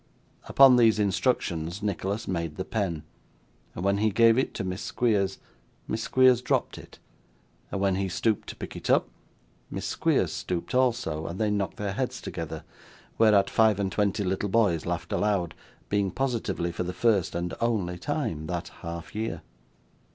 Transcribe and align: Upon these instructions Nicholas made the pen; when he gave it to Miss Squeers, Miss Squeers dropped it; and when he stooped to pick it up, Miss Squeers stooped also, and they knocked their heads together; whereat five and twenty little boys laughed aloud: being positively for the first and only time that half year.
Upon 0.45 0.77
these 0.77 0.97
instructions 0.97 1.83
Nicholas 1.83 2.27
made 2.27 2.55
the 2.55 2.65
pen; 2.65 3.03
when 3.75 3.99
he 3.99 4.09
gave 4.09 4.35
it 4.35 4.55
to 4.55 4.63
Miss 4.63 4.81
Squeers, 4.81 5.37
Miss 5.87 6.01
Squeers 6.01 6.41
dropped 6.41 6.79
it; 6.79 6.97
and 7.71 7.79
when 7.79 7.93
he 7.97 8.09
stooped 8.09 8.49
to 8.49 8.55
pick 8.55 8.75
it 8.75 8.89
up, 8.89 9.09
Miss 9.69 9.85
Squeers 9.85 10.33
stooped 10.33 10.73
also, 10.73 11.27
and 11.27 11.39
they 11.39 11.51
knocked 11.51 11.77
their 11.77 11.93
heads 11.93 12.19
together; 12.19 12.63
whereat 13.19 13.47
five 13.47 13.79
and 13.79 13.91
twenty 13.91 14.23
little 14.23 14.49
boys 14.49 14.87
laughed 14.87 15.13
aloud: 15.13 15.53
being 15.87 16.09
positively 16.09 16.71
for 16.71 16.81
the 16.81 16.93
first 16.93 17.35
and 17.35 17.53
only 17.61 17.99
time 17.99 18.47
that 18.47 18.69
half 18.81 19.13
year. 19.13 19.43